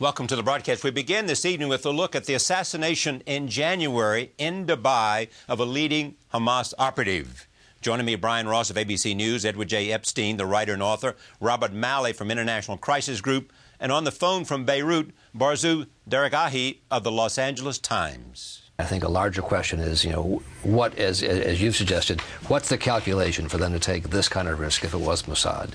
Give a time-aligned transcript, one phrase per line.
[0.00, 0.84] Welcome to the broadcast.
[0.84, 5.58] We begin this evening with a look at the assassination in January in Dubai of
[5.58, 7.48] a leading Hamas operative.
[7.80, 9.90] Joining me, Brian Ross of ABC News, Edward J.
[9.90, 14.44] Epstein, the writer and author, Robert Malley from International Crisis Group, and on the phone
[14.44, 18.67] from Beirut, Borzou Daragahi of the Los Angeles Times.
[18.80, 22.78] I think a larger question is, you know, what, as, as you've suggested, what's the
[22.78, 25.70] calculation for them to take this kind of risk if it was Mossad,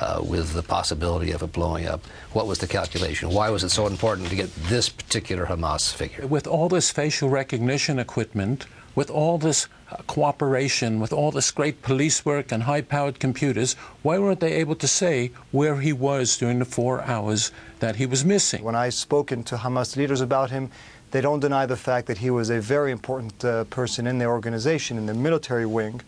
[0.00, 2.04] uh, with the possibility of it blowing up?
[2.32, 3.30] What was the calculation?
[3.30, 6.26] Why was it so important to get this particular Hamas figure?
[6.26, 11.82] With all this facial recognition equipment, with all this uh, cooperation, with all this great
[11.82, 16.36] police work and high powered computers, why weren't they able to say where he was
[16.36, 18.64] during the four hours that he was missing?
[18.64, 20.70] When I've spoken to Hamas leaders about him,
[21.10, 24.30] they don't deny the fact that he was a very important uh, person in their
[24.30, 26.02] organization, in the military wing,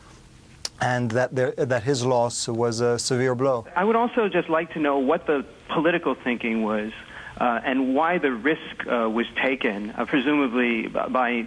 [0.80, 3.66] and that, there, that his loss was a severe blow.
[3.77, 6.93] I would also just like to know what the political thinking was.
[7.41, 11.47] Uh, and why the risk uh, was taken, uh, presumably by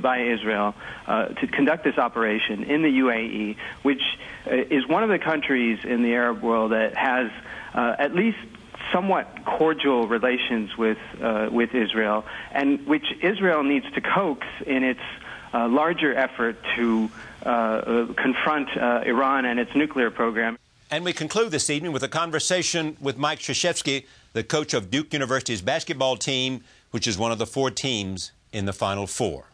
[0.00, 0.72] by Israel,
[1.08, 4.02] to conduct this operation in the UAE, which
[4.46, 7.32] is one of the countries in the Arab world that has
[7.74, 8.38] at least
[8.92, 15.00] somewhat cordial relations with uh, with Israel, and which Israel needs to coax in its
[15.52, 17.10] uh, larger effort to
[17.44, 20.56] uh, confront Iran and its nuclear program.
[20.88, 25.12] And we conclude this evening with a conversation with Mike Krzyzewski, the coach of Duke
[25.12, 26.62] University's basketball team,
[26.92, 29.50] which is one of the four teams in the Final Four.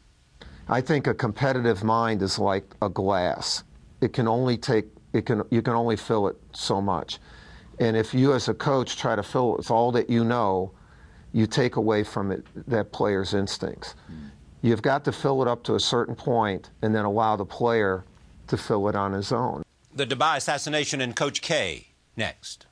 [0.68, 3.64] I think a competitive mind is like a glass.
[4.02, 7.18] It can only take it can you can only fill it so much.
[7.78, 10.72] And if you, as a coach, try to fill it with all that you know,
[11.32, 13.94] you take away from it that player's instincts.
[14.10, 14.30] Mm.
[14.60, 18.04] You've got to fill it up to a certain point and then allow the player
[18.48, 19.61] to fill it on his own.
[19.94, 22.64] The Dubai assassination and Coach K next.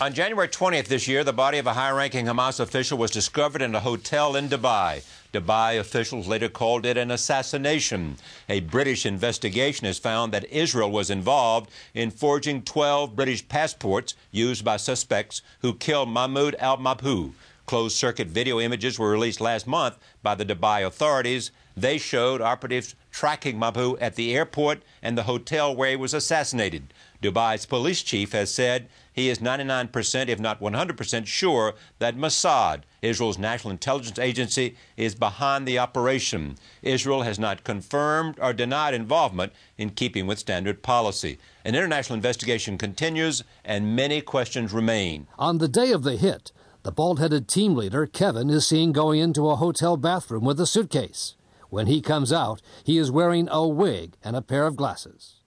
[0.00, 3.60] On January 20th this year, the body of a high ranking Hamas official was discovered
[3.60, 5.04] in a hotel in Dubai.
[5.34, 8.16] Dubai officials later called it an assassination.
[8.48, 14.64] A British investigation has found that Israel was involved in forging 12 British passports used
[14.64, 17.32] by suspects who killed Mahmoud al Mabhouh.
[17.66, 21.50] Closed circuit video images were released last month by the Dubai authorities.
[21.76, 26.92] They showed operatives tracking Mabhouh at the airport and the hotel where he was assassinated.
[27.22, 33.38] Dubai's police chief has said he is 99%, if not 100%, sure that Mossad, Israel's
[33.38, 36.56] national intelligence agency, is behind the operation.
[36.82, 41.38] Israel has not confirmed or denied involvement in keeping with standard policy.
[41.64, 45.28] An international investigation continues, and many questions remain.
[45.38, 46.52] On the day of the hit,
[46.84, 50.66] the bald headed team leader, Kevin, is seen going into a hotel bathroom with a
[50.66, 51.34] suitcase.
[51.70, 55.40] When he comes out, he is wearing a wig and a pair of glasses.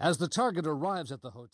[0.00, 1.46] As the target arrives at the hotel,